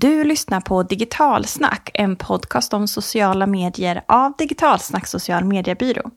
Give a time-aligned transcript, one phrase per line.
[0.00, 6.10] Du lyssnar på Digitalsnack, en podcast om sociala medier av Digitalsnack social mediebyrå.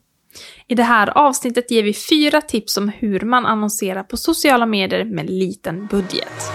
[0.68, 5.04] I det här avsnittet ger vi fyra tips om hur man annonserar på sociala medier
[5.04, 6.52] med liten budget.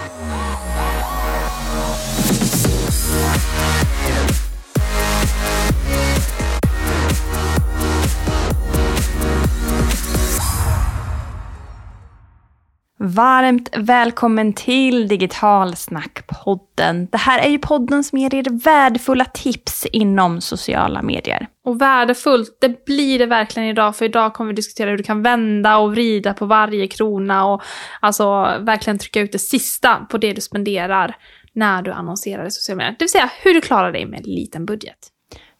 [13.00, 17.08] Varmt välkommen till Digitalsnackpodden.
[17.12, 21.46] Det här är ju podden som ger er värdefulla tips inom sociala medier.
[21.64, 25.22] Och värdefullt, det blir det verkligen idag, för idag kommer vi diskutera hur du kan
[25.22, 27.62] vända och vrida på varje krona och
[28.00, 28.24] alltså
[28.60, 31.16] verkligen trycka ut det sista på det du spenderar
[31.52, 32.96] när du annonserar i sociala medier.
[32.98, 34.98] Det vill säga hur du klarar dig med en liten budget.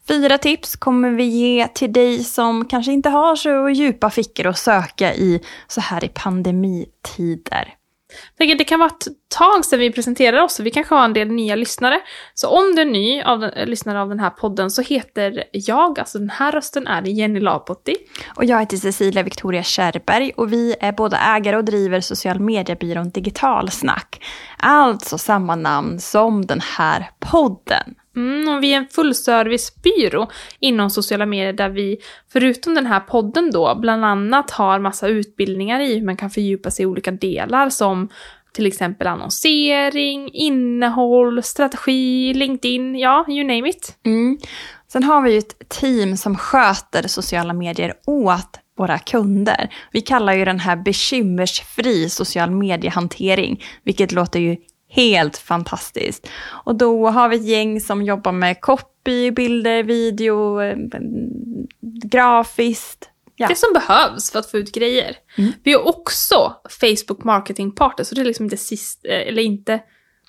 [0.09, 4.57] Fyra tips kommer vi ge till dig som kanske inte har så djupa fickor att
[4.57, 7.73] söka i så här i pandemitider.
[8.37, 11.55] Det kan vara ett tag sedan vi presenterade oss, vi kanske har en del nya
[11.55, 12.01] lyssnare.
[12.33, 15.99] Så om du är ny av den, lyssnare av den här podden så heter jag,
[15.99, 17.95] alltså den här rösten är Jenny Lapotti.
[18.35, 23.09] Och jag heter Cecilia Victoria Kärrberg och vi är båda ägare och driver social mediebyrån
[23.09, 24.25] Digitalsnack.
[24.57, 27.95] Alltså samma namn som den här podden.
[28.15, 30.29] Mm, och vi är en fullservicebyrå
[30.59, 31.97] inom sociala medier där vi,
[32.33, 36.71] förutom den här podden då, bland annat har massa utbildningar i hur man kan fördjupa
[36.71, 38.09] sig i olika delar som
[38.51, 43.97] till exempel annonsering, innehåll, strategi, LinkedIn, ja, you name it.
[44.05, 44.37] Mm.
[44.87, 49.69] Sen har vi ju ett team som sköter sociala medier åt våra kunder.
[49.91, 54.57] Vi kallar ju den här bekymmersfri social mediehantering, vilket låter ju
[54.89, 56.29] helt fantastiskt.
[56.65, 60.77] Och då har vi ett gäng som jobbar med copy, bilder, video, eh,
[62.03, 63.09] grafiskt.
[63.35, 63.47] Ja.
[63.47, 65.17] Det som behövs för att få ut grejer.
[65.37, 65.51] Mm.
[65.63, 69.79] Vi har också Facebook Marketing Partner, så det är liksom inte sist, eh, eller inte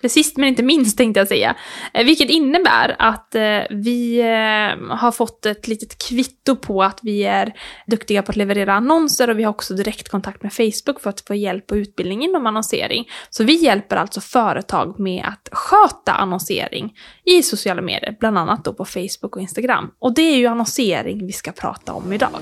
[0.01, 1.57] det sist men inte minst tänkte jag säga.
[1.95, 7.25] Eh, vilket innebär att eh, vi eh, har fått ett litet kvitto på att vi
[7.25, 7.53] är
[7.87, 11.35] duktiga på att leverera annonser och vi har också direktkontakt med Facebook för att få
[11.35, 13.09] hjälp och utbildning inom annonsering.
[13.31, 16.93] Så vi hjälper alltså företag med att sköta annonsering
[17.25, 19.91] i sociala medier, bland annat då på Facebook och Instagram.
[19.99, 22.41] Och det är ju annonsering vi ska prata om idag.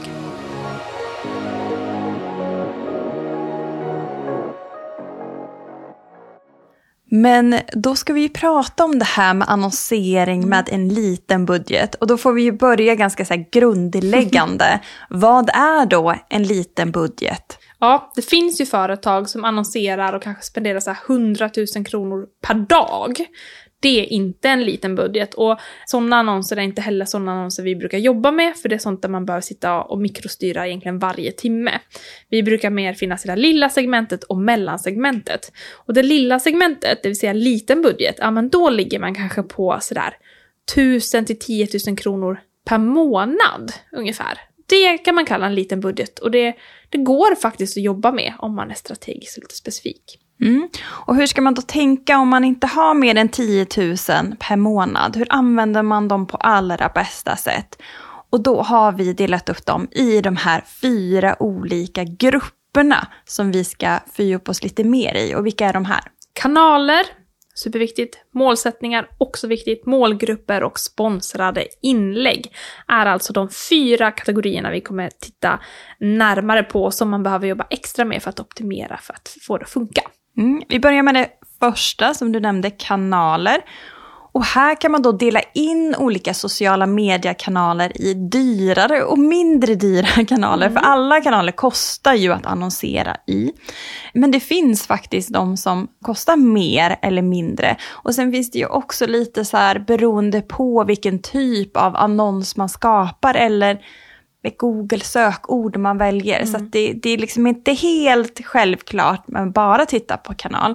[7.10, 11.94] Men då ska vi ju prata om det här med annonsering med en liten budget.
[11.94, 14.80] Och då får vi ju börja ganska så grundläggande.
[15.10, 17.58] Vad är då en liten budget?
[17.80, 22.26] Ja, det finns ju företag som annonserar och kanske spenderar så här 100 000 kronor
[22.46, 23.16] per dag
[23.80, 25.34] det är inte en liten budget.
[25.34, 28.78] Och sådana annonser är inte heller sådana annonser vi brukar jobba med, för det är
[28.78, 31.80] sånt där man behöver sitta och mikrostyra egentligen varje timme.
[32.28, 35.52] Vi brukar mer finnas i det lilla segmentet och mellansegmentet.
[35.72, 39.42] Och det lilla segmentet, det vill säga liten budget, ja men då ligger man kanske
[39.42, 40.16] på sådär
[40.72, 44.38] 1000 till 10 000 kronor per månad ungefär.
[44.66, 46.54] Det kan man kalla en liten budget och det,
[46.88, 50.18] det går faktiskt att jobba med om man är strategiskt lite specifik.
[50.40, 50.68] Mm.
[50.88, 53.96] Och hur ska man då tänka om man inte har mer än 10 000
[54.38, 55.16] per månad?
[55.16, 57.82] Hur använder man dem på allra bästa sätt?
[58.30, 63.64] Och då har vi delat upp dem i de här fyra olika grupperna som vi
[63.64, 65.34] ska fördjupa oss lite mer i.
[65.34, 66.00] Och vilka är de här?
[66.32, 67.06] Kanaler,
[67.54, 68.18] superviktigt.
[68.34, 69.86] Målsättningar, också viktigt.
[69.86, 72.52] Målgrupper och sponsrade inlägg
[72.88, 75.60] är alltså de fyra kategorierna vi kommer titta
[76.00, 79.64] närmare på som man behöver jobba extra med för att optimera för att få det
[79.64, 80.02] att funka.
[80.38, 81.28] Mm, vi börjar med det
[81.60, 83.60] första som du nämnde, kanaler.
[84.32, 90.24] Och här kan man då dela in olika sociala mediekanaler i dyrare och mindre dyra
[90.28, 90.66] kanaler.
[90.66, 90.82] Mm.
[90.82, 93.52] För alla kanaler kostar ju att annonsera i.
[94.14, 97.76] Men det finns faktiskt de som kostar mer eller mindre.
[97.90, 102.56] Och sen finns det ju också lite så här beroende på vilken typ av annons
[102.56, 103.78] man skapar eller
[104.42, 106.40] ett Google-sökord man väljer.
[106.40, 106.46] Mm.
[106.46, 110.74] Så det, det, är liksom inte helt självklart med bara titta på kanal.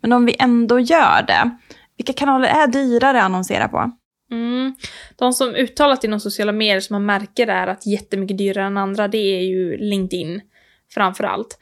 [0.00, 1.50] Men om vi ändå gör det,
[1.96, 3.90] vilka kanaler är dyrare att annonsera på?
[4.30, 4.74] Mm.
[5.16, 9.08] De som uttalat inom sociala medier som man märker är att jättemycket dyrare än andra,
[9.08, 10.40] det är ju LinkedIn
[10.94, 11.58] framför allt.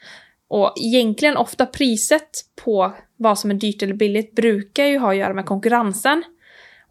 [0.47, 2.29] Och egentligen ofta priset
[2.63, 6.23] på vad som är dyrt eller billigt brukar ju ha att göra med konkurrensen.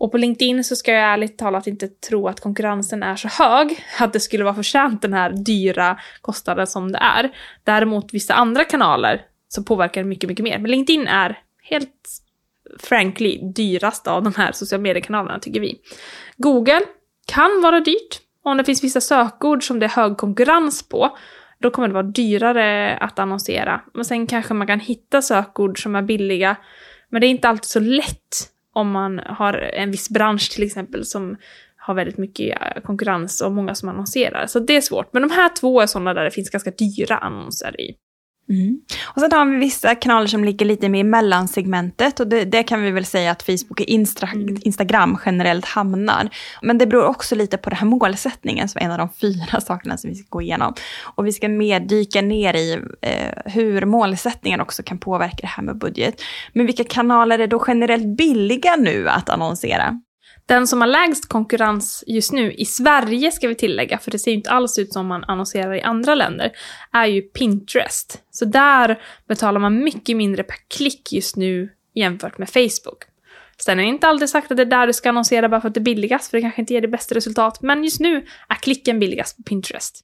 [0.03, 3.85] Och på LinkedIn så ska jag ärligt talat inte tro att konkurrensen är så hög,
[4.01, 7.31] att det skulle vara förtjänt den här dyra kostnaden som det är.
[7.65, 10.59] Däremot vissa andra kanaler så påverkar det mycket, mycket mer.
[10.59, 12.09] Men LinkedIn är helt
[12.81, 15.81] frankly dyrast av de här sociala mediekanalerna tycker vi.
[16.37, 16.83] Google
[17.27, 18.21] kan vara dyrt.
[18.43, 21.17] Om det finns vissa sökord som det är hög konkurrens på,
[21.59, 23.81] då kommer det vara dyrare att annonsera.
[23.95, 26.57] Men sen kanske man kan hitta sökord som är billiga,
[27.09, 31.05] men det är inte alltid så lätt om man har en viss bransch till exempel
[31.05, 31.37] som
[31.77, 34.47] har väldigt mycket eh, konkurrens och många som annonserar.
[34.47, 35.13] Så det är svårt.
[35.13, 37.95] Men de här två är sådana där det finns ganska dyra annonser i.
[38.49, 38.81] Mm.
[39.05, 42.63] Och sen har vi vissa kanaler som ligger lite mer i mellansegmentet och det, det
[42.63, 44.57] kan vi väl säga att Facebook och Instra, mm.
[44.61, 46.29] Instagram generellt hamnar.
[46.63, 49.61] Men det beror också lite på den här målsättningen som är en av de fyra
[49.67, 50.75] sakerna som vi ska gå igenom.
[51.15, 55.63] Och vi ska mer dyka ner i eh, hur målsättningen också kan påverka det här
[55.63, 56.23] med budget.
[56.53, 60.01] Men vilka kanaler är då generellt billiga nu att annonsera?
[60.53, 64.31] Den som har lägst konkurrens just nu, i Sverige ska vi tillägga, för det ser
[64.31, 66.53] ju inte alls ut som man annonserar i andra länder,
[66.93, 68.23] är ju Pinterest.
[68.31, 73.03] Så där betalar man mycket mindre per klick just nu jämfört med Facebook.
[73.59, 75.69] Sen är det inte alltid sagt att det är där du ska annonsera bara för
[75.69, 78.27] att det är billigast, för det kanske inte ger det bästa resultat, men just nu
[78.49, 80.01] är klicken billigast på Pinterest.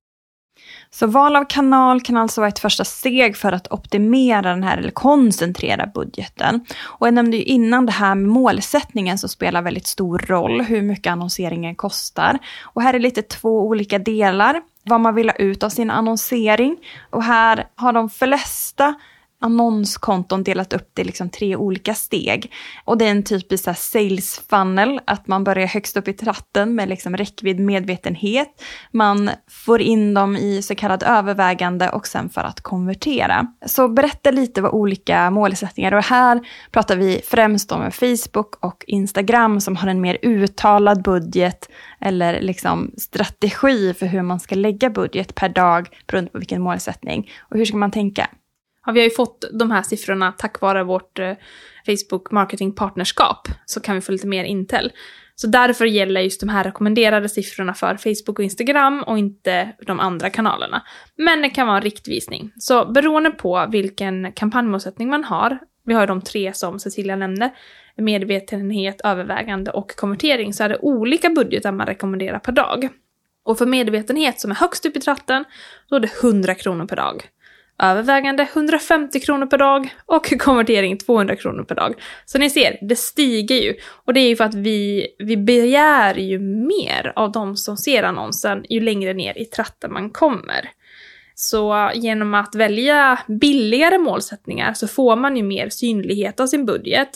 [0.90, 4.78] Så val av kanal kan alltså vara ett första steg för att optimera den här,
[4.78, 6.66] eller koncentrera budgeten.
[6.80, 10.82] Och jag nämnde ju innan det här med målsättningen som spelar väldigt stor roll, hur
[10.82, 12.38] mycket annonseringen kostar.
[12.62, 16.76] Och här är lite två olika delar, vad man vill ha ut av sin annonsering.
[17.10, 18.94] Och här har de flesta
[19.40, 22.52] annonskonton delat upp det i liksom tre olika steg.
[22.84, 26.74] Och det är en typisk så sales funnel, att man börjar högst upp i tratten
[26.74, 28.62] med liksom räckvidd medvetenhet.
[28.92, 33.46] Man får in dem i så kallad övervägande och sen för att konvertera.
[33.66, 36.40] Så berätta lite vad olika målsättningar, och här
[36.70, 41.68] pratar vi främst om Facebook och Instagram som har en mer uttalad budget
[42.00, 47.30] eller liksom strategi för hur man ska lägga budget per dag beroende på vilken målsättning.
[47.38, 48.28] Och hur ska man tänka?
[48.88, 51.32] Ja, vi har ju fått de här siffrorna tack vare vårt eh,
[51.86, 54.92] Facebook Marketing Partnerskap, så kan vi få lite mer intel.
[55.34, 60.00] Så därför gäller just de här rekommenderade siffrorna för Facebook och Instagram och inte de
[60.00, 60.82] andra kanalerna.
[61.16, 62.52] Men det kan vara en riktvisning.
[62.58, 67.50] Så beroende på vilken kampanjmålsättning man har, vi har ju de tre som Cecilia nämnde,
[67.96, 72.88] medvetenhet, övervägande och konvertering, så är det olika budgetar man rekommenderar per dag.
[73.44, 75.44] Och för medvetenhet som är högst upp i tratten,
[75.90, 77.28] då är det 100 kronor per dag
[77.78, 81.94] övervägande 150 kronor per dag och konvertering 200 kronor per dag.
[82.24, 83.74] Så ni ser, det stiger ju.
[84.04, 88.02] Och det är ju för att vi, vi begär ju mer av de som ser
[88.02, 90.70] annonsen ju längre ner i tratten man kommer.
[91.34, 97.08] Så genom att välja billigare målsättningar så får man ju mer synlighet av sin budget.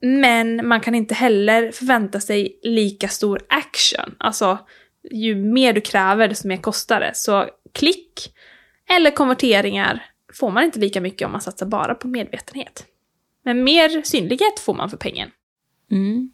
[0.00, 4.14] Men man kan inte heller förvänta sig lika stor action.
[4.18, 4.58] Alltså,
[5.10, 7.10] ju mer du kräver, desto mer kostar det.
[7.14, 8.34] Så klick
[8.96, 10.04] eller konverteringar
[10.34, 12.86] får man inte lika mycket om man satsar bara på medvetenhet.
[13.44, 15.30] Men mer synlighet får man för pengen.
[15.90, 16.30] Mm.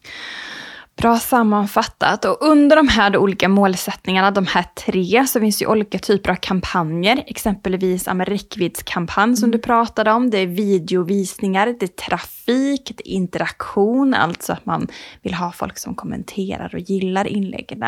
[1.04, 2.24] Bra sammanfattat.
[2.24, 6.36] Och under de här olika målsättningarna, de här tre, så finns ju olika typer av
[6.36, 7.24] kampanjer.
[7.26, 10.30] Exempelvis en räckviddskampanj som du pratade om.
[10.30, 14.88] Det är videovisningar, det är trafik, det är interaktion, alltså att man
[15.22, 17.84] vill ha folk som kommenterar och gillar inläggen.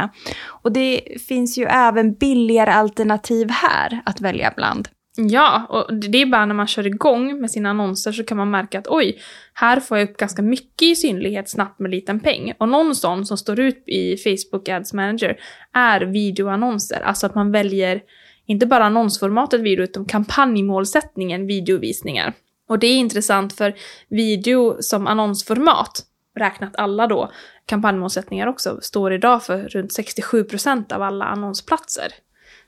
[0.47, 4.89] Och det finns ju även billigare alternativ här att välja bland.
[5.17, 8.51] Ja, och det är bara när man kör igång med sina annonser så kan man
[8.51, 9.19] märka att oj,
[9.55, 12.53] här får jag upp ganska mycket i synlighet snabbt med liten peng.
[12.59, 15.37] Och någon sån som står ut i Facebook Ads Manager
[15.73, 17.01] är videoannonser.
[17.01, 18.03] Alltså att man väljer
[18.47, 22.33] inte bara annonsformatet video utan kampanjmålsättningen videovisningar.
[22.69, 23.75] Och det är intressant för
[24.09, 26.03] video som annonsformat,
[26.37, 27.31] räknat alla då,
[27.67, 32.13] kampanjmålsättningar också, står idag för runt 67% av alla annonsplatser.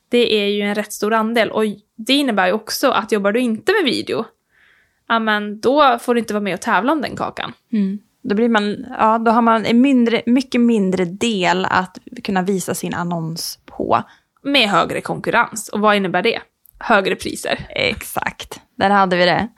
[0.08, 1.64] Det är ju en rätt stor andel och
[1.96, 4.24] det innebär ju också att jobbar du inte med video,
[5.08, 7.52] ja men då får du inte vara med och tävla om den kakan.
[7.72, 7.98] Mm.
[8.22, 12.74] Då, blir man, ja, då har man en mindre, mycket mindre del att kunna visa
[12.74, 14.02] sin annons på.
[14.42, 15.68] Med högre konkurrens.
[15.68, 16.40] Och vad innebär det?
[16.80, 17.66] Högre priser.
[17.70, 19.48] Exakt, där hade vi det.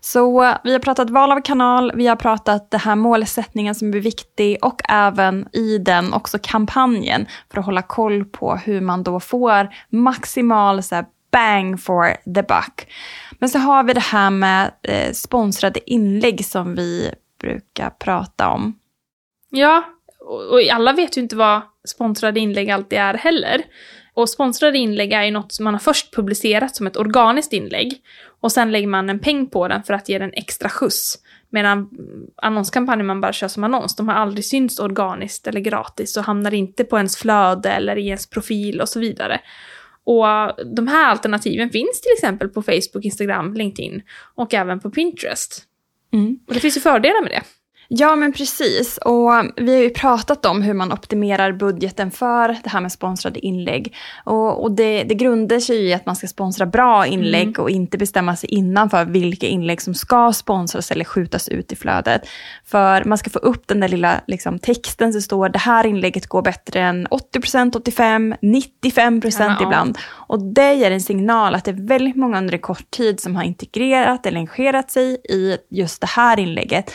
[0.00, 3.98] Så vi har pratat val av kanal, vi har pratat den här målsättningen som är
[3.98, 9.20] viktig och även i den också kampanjen för att hålla koll på hur man då
[9.20, 12.92] får maximal så här, bang for the buck.
[13.38, 18.78] Men så har vi det här med eh, sponsrade inlägg som vi brukar prata om.
[19.50, 19.84] Ja,
[20.50, 23.62] och alla vet ju inte vad sponsrade inlägg alltid är heller.
[24.20, 28.02] Och sponsrade inlägg är ju något som man har först publicerat som ett organiskt inlägg
[28.40, 31.18] och sen lägger man en peng på den för att ge den extra skjuts.
[31.50, 31.88] Medan
[32.36, 36.54] annonskampanjer man bara kör som annons, de har aldrig synts organiskt eller gratis och hamnar
[36.54, 39.40] inte på ens flöde eller i ens profil och så vidare.
[40.04, 40.26] Och
[40.76, 44.02] de här alternativen finns till exempel på Facebook, Instagram, LinkedIn
[44.34, 45.62] och även på Pinterest.
[46.12, 46.38] Mm.
[46.46, 47.42] Och det finns ju fördelar med det.
[47.92, 48.98] Ja, men precis.
[48.98, 53.40] Och vi har ju pratat om hur man optimerar budgeten för det här med sponsrade
[53.46, 53.94] inlägg.
[54.24, 57.62] Och, och det, det grundar sig i att man ska sponsra bra inlägg mm.
[57.62, 61.76] och inte bestämma sig innan för vilka inlägg som ska sponsras eller skjutas ut i
[61.76, 62.22] flödet.
[62.64, 66.26] För man ska få upp den där lilla liksom, texten som står det här inlägget
[66.26, 69.98] går bättre än 80%, 85%, 95% ja, ibland.
[70.10, 73.36] Och det ger en signal att det är väldigt många under en kort tid som
[73.36, 76.92] har integrerat eller engagerat sig i just det här inlägget.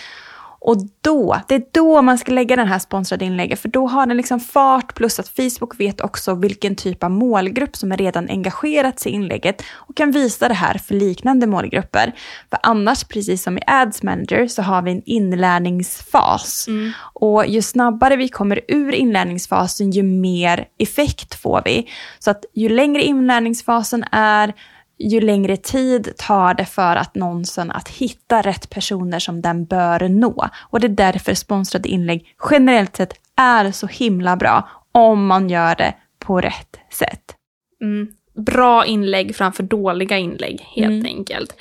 [0.65, 4.05] Och då, det är då man ska lägga den här sponsrade inlägget, för då har
[4.05, 8.29] den liksom fart, plus att Facebook vet också vilken typ av målgrupp som är redan
[8.29, 12.15] engagerat sig i inlägget och kan visa det här för liknande målgrupper.
[12.49, 16.67] För annars, precis som i Ads Manager, så har vi en inlärningsfas.
[16.67, 16.91] Mm.
[17.13, 21.89] Och ju snabbare vi kommer ur inlärningsfasen, ju mer effekt får vi.
[22.19, 24.53] Så att ju längre inlärningsfasen är,
[24.97, 30.09] ju längre tid tar det för att någonsin att hitta rätt personer som den bör
[30.09, 30.49] nå.
[30.69, 35.75] Och det är därför sponsrade inlägg generellt sett är så himla bra om man gör
[35.75, 37.35] det på rätt sätt.
[37.81, 38.07] Mm.
[38.33, 41.05] Bra inlägg framför dåliga inlägg, helt mm.
[41.05, 41.55] enkelt.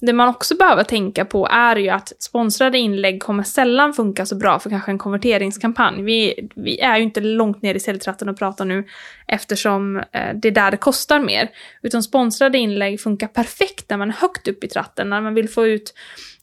[0.00, 4.36] Det man också behöver tänka på är ju att sponsrade inlägg kommer sällan funka så
[4.36, 6.02] bra för kanske en konverteringskampanj.
[6.02, 8.84] Vi, vi är ju inte långt ner i säljtratten och pratar nu
[9.26, 11.50] eftersom eh, det är där det kostar mer.
[11.82, 15.48] Utan sponsrade inlägg funkar perfekt när man är högt upp i tratten, när man vill
[15.48, 15.94] få ut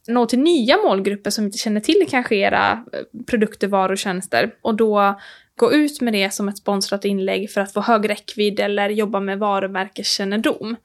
[0.08, 4.52] nå till nya målgrupper som inte känner till kanske era eh, produkter, varor och tjänster.
[4.62, 5.20] Och då
[5.56, 9.20] gå ut med det som ett sponsrat inlägg för att få hög räckvidd eller jobba
[9.20, 10.76] med varumärkeskännedom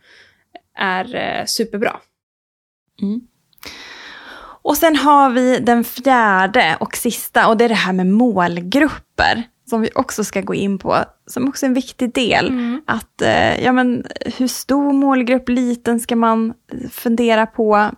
[0.78, 2.00] är eh, superbra.
[3.02, 3.20] Mm.
[4.62, 9.44] Och sen har vi den fjärde och sista och det är det här med målgrupper
[9.68, 12.48] som vi också ska gå in på, som också är en viktig del.
[12.48, 12.82] Mm.
[12.86, 14.04] Att, eh, ja men
[14.36, 16.54] hur stor målgrupp, liten ska man
[16.90, 17.90] fundera på?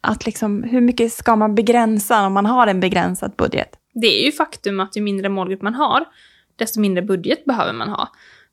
[0.00, 3.68] Att liksom, hur mycket ska man begränsa om man har en begränsad budget?
[3.94, 6.04] Det är ju faktum att ju mindre målgrupp man har,
[6.56, 8.08] desto mindre budget behöver man ha.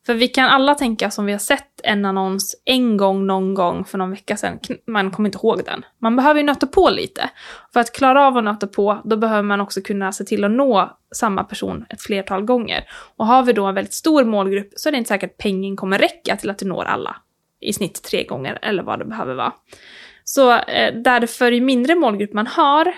[0.05, 3.85] För vi kan alla tänka som vi har sett en annons en gång någon gång
[3.85, 4.59] för någon vecka sedan.
[4.87, 5.85] Man kommer inte ihåg den.
[6.01, 7.29] Man behöver ju nöta på lite.
[7.73, 10.51] För att klara av att nöta på, då behöver man också kunna se till att
[10.51, 12.85] nå samma person ett flertal gånger.
[13.15, 15.75] Och har vi då en väldigt stor målgrupp så är det inte säkert att pengen
[15.75, 17.15] kommer räcka till att du når alla.
[17.59, 19.53] I snitt tre gånger eller vad det behöver vara.
[20.23, 22.93] Så eh, därför, ju mindre målgrupp man har,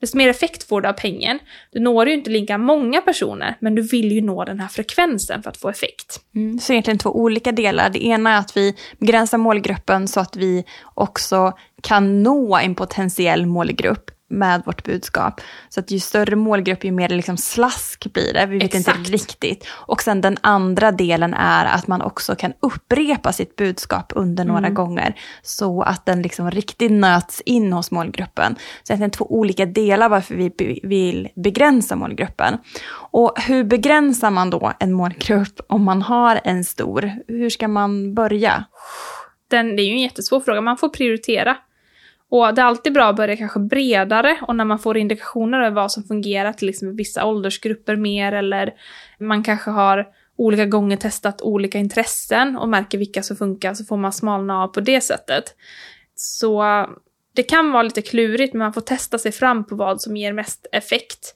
[0.00, 1.38] desto mer effekt får du av pengen.
[1.72, 5.42] Du når ju inte lika många personer, men du vill ju nå den här frekvensen
[5.42, 6.20] för att få effekt.
[6.34, 7.90] Mm, så egentligen två olika delar.
[7.90, 13.46] Det ena är att vi begränsar målgruppen så att vi också kan nå en potentiell
[13.46, 15.40] målgrupp med vårt budskap.
[15.68, 18.46] Så att ju större målgrupp, ju mer liksom slask blir det.
[18.46, 18.98] Vi vet Exakt.
[18.98, 19.66] inte riktigt.
[19.70, 24.54] Och sen den andra delen är att man också kan upprepa sitt budskap under mm.
[24.54, 25.14] några gånger.
[25.42, 28.56] Så att den liksom riktigt nöts in hos målgruppen.
[28.82, 32.58] Så det är två olika delar varför vi vill begränsa målgruppen.
[33.10, 37.12] Och hur begränsar man då en målgrupp om man har en stor?
[37.28, 38.64] Hur ska man börja?
[39.50, 40.60] Den, det är ju en jättesvår fråga.
[40.60, 41.56] Man får prioritera.
[42.30, 45.76] Och det är alltid bra att börja kanske bredare och när man får indikationer över
[45.76, 48.74] vad som fungerar, till liksom vissa åldersgrupper mer eller
[49.20, 50.06] man kanske har
[50.36, 54.68] olika gånger testat olika intressen och märker vilka som funkar så får man smalna av
[54.68, 55.44] på det sättet.
[56.14, 56.86] Så eh,
[57.34, 60.32] det kan vara lite klurigt men man får testa sig fram på vad som ger
[60.32, 61.34] mest effekt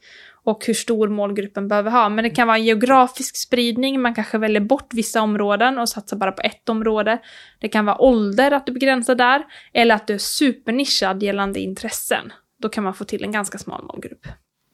[0.50, 2.08] och hur stor målgruppen behöver ha.
[2.08, 6.16] Men det kan vara en geografisk spridning, man kanske väljer bort vissa områden och satsar
[6.16, 7.18] bara på ett område.
[7.60, 9.42] Det kan vara ålder, att du begränsar där,
[9.72, 12.32] eller att du är supernischad gällande intressen.
[12.62, 14.26] Då kan man få till en ganska smal målgrupp.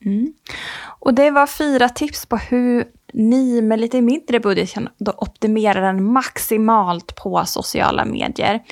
[0.05, 0.33] Mm.
[1.01, 5.81] Och det var fyra tips på hur ni med lite mindre budget kan då optimera
[5.81, 8.63] den maximalt på sociala medier.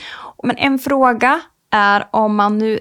[0.43, 2.79] Men en fråga är om man nu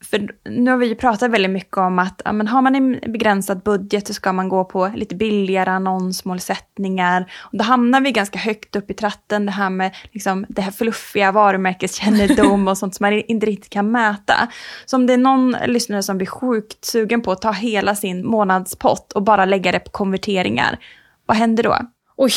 [0.00, 3.00] för nu har vi ju pratat väldigt mycket om att ja, men har man en
[3.12, 7.32] begränsad budget så ska man gå på lite billigare annonsmålsättningar.
[7.40, 10.70] Och då hamnar vi ganska högt upp i tratten, det här med liksom, det här
[10.70, 14.48] fluffiga varumärkeskännedom och sånt som man inte riktigt kan mäta.
[14.86, 18.26] Så om det är någon lyssnare som blir sjukt sugen på att ta hela sin
[18.26, 20.78] månadspott och bara lägga det på konverteringar,
[21.26, 21.76] vad händer då?
[22.16, 22.32] Oj,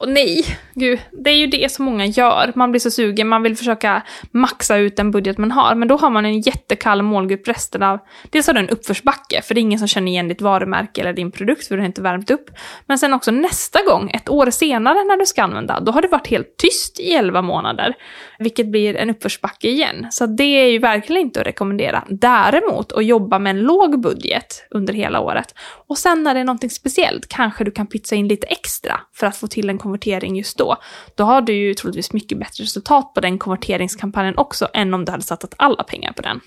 [0.00, 2.52] och nej, gud, det är ju det som många gör.
[2.54, 5.96] Man blir så sugen, man vill försöka maxa ut den budget man har, men då
[5.96, 7.98] har man en jättekall målgrupp resten av...
[8.30, 11.12] Dels har du en uppförsbacke, för det är ingen som känner igen ditt varumärke eller
[11.12, 12.50] din produkt, för du har inte värmt upp.
[12.86, 16.08] Men sen också nästa gång, ett år senare när du ska använda, då har det
[16.08, 17.94] varit helt tyst i 11 månader,
[18.38, 20.06] vilket blir en uppförsbacke igen.
[20.10, 22.04] Så det är ju verkligen inte att rekommendera.
[22.08, 25.54] Däremot att jobba med en låg budget under hela året.
[25.88, 29.26] Och sen när det är någonting speciellt, kanske du kan pytsa in lite extra för
[29.26, 30.76] att få till en konvertering just då,
[31.14, 35.12] då har du ju troligtvis mycket bättre resultat på den konverteringskampanjen också än om du
[35.12, 36.40] hade satsat alla pengar på den.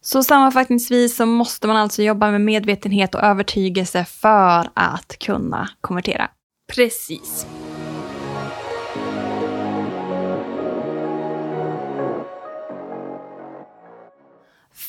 [0.00, 6.30] Så sammanfattningsvis så måste man alltså jobba med medvetenhet och övertygelse för att kunna konvertera.
[6.74, 7.46] Precis.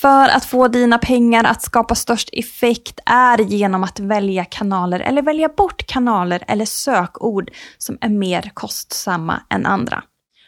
[0.04, 5.22] För att få dina pengar att skapa störst effekt är genom att välja kanaler eller
[5.22, 10.04] välja bort kanaler eller sökord som är mer kostsamma än andra.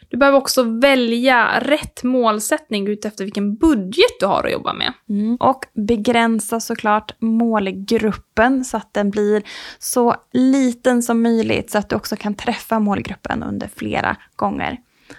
[0.08, 4.92] Du behöver också välja rätt målsättning utefter vilken budget du har att jobba med.
[5.08, 5.36] Mm.
[5.40, 9.42] Och begränsa såklart målgruppen så att den blir
[9.78, 14.76] så liten som möjligt så att du också kan träffa målgruppen under flera gånger.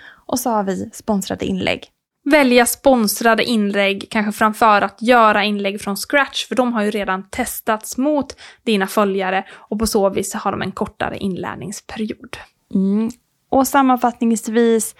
[0.09, 1.91] Och så har vi sponsrade inlägg.
[2.31, 7.29] Välja sponsrade inlägg, kanske framför att göra inlägg från scratch, för de har ju redan
[7.29, 12.37] testats mot dina följare och på så vis har de en kortare inlärningsperiod.
[12.73, 13.09] Mm.
[13.49, 14.95] Och sammanfattningsvis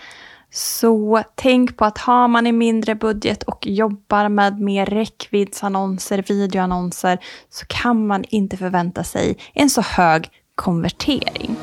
[0.52, 7.18] så tänk på att har man en mindre budget och jobbar med mer räckviddsannonser, videoannonser
[7.50, 11.56] så kan man inte förvänta sig en så hög konvertering.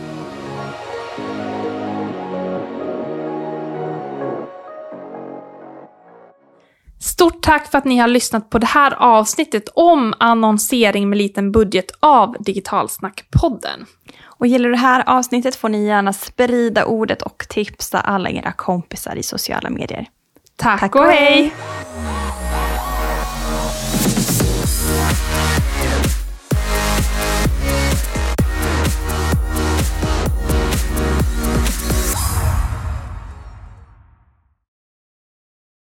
[7.04, 11.52] Stort tack för att ni har lyssnat på det här avsnittet om annonsering med liten
[11.52, 13.86] budget av Digitalsnackpodden.
[14.24, 18.52] Och gillar du det här avsnittet får ni gärna sprida ordet och tipsa alla era
[18.52, 20.06] kompisar i sociala medier.
[20.56, 21.32] Tack, Tack och och hej!
[21.32, 22.23] hej.